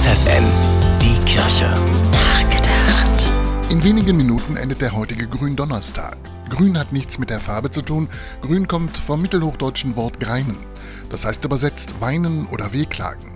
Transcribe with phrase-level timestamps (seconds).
[0.00, 0.44] FFN,
[1.02, 1.68] die Kirche.
[2.10, 3.30] Nachgedacht.
[3.68, 6.16] In wenigen Minuten endet der heutige Gründonnerstag.
[6.48, 8.08] Grün hat nichts mit der Farbe zu tun.
[8.40, 10.56] Grün kommt vom mittelhochdeutschen Wort greinen.
[11.10, 13.30] Das heißt übersetzt weinen oder wehklagen.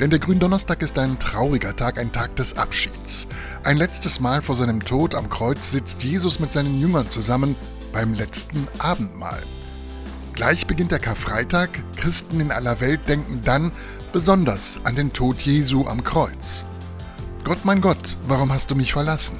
[0.00, 3.28] Denn der Gründonnerstag ist ein trauriger Tag, ein Tag des Abschieds.
[3.62, 7.54] Ein letztes Mal vor seinem Tod am Kreuz sitzt Jesus mit seinen Jüngern zusammen
[7.92, 9.44] beim letzten Abendmahl.
[10.38, 11.82] Gleich beginnt der Karfreitag.
[11.96, 13.72] Christen in aller Welt denken dann
[14.12, 16.64] besonders an den Tod Jesu am Kreuz.
[17.42, 19.36] Gott, mein Gott, warum hast du mich verlassen?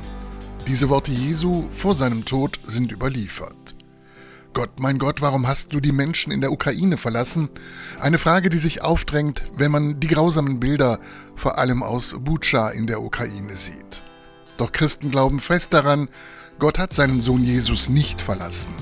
[0.66, 3.76] Diese Worte Jesu vor seinem Tod sind überliefert.
[4.52, 7.48] Gott, mein Gott, warum hast du die Menschen in der Ukraine verlassen?
[8.00, 10.98] Eine Frage, die sich aufdrängt, wenn man die grausamen Bilder
[11.36, 14.02] vor allem aus Butscha in der Ukraine sieht.
[14.56, 16.08] Doch Christen glauben fest daran,
[16.58, 18.72] Gott hat seinen Sohn Jesus nicht verlassen.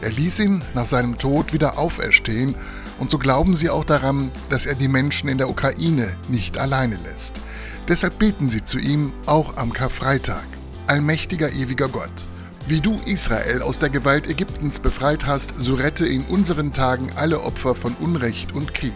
[0.00, 2.54] Er ließ ihn nach seinem Tod wieder auferstehen
[2.98, 6.96] und so glauben sie auch daran, dass er die Menschen in der Ukraine nicht alleine
[7.04, 7.40] lässt.
[7.88, 10.46] Deshalb beten sie zu ihm auch am Karfreitag.
[10.86, 12.26] Allmächtiger ewiger Gott,
[12.66, 17.42] wie du Israel aus der Gewalt Ägyptens befreit hast, so rette in unseren Tagen alle
[17.42, 18.92] Opfer von Unrecht und Krieg.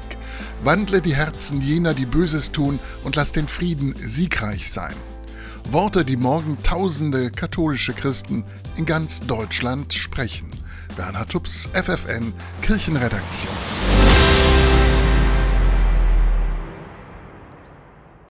[0.62, 4.94] Wandle die Herzen jener, die Böses tun, und lass den Frieden siegreich sein.
[5.70, 8.44] Worte, die morgen tausende katholische Christen
[8.76, 10.50] in ganz Deutschland sprechen.
[10.96, 14.11] Bernhard Tups, FFN, Kirchenredaktion.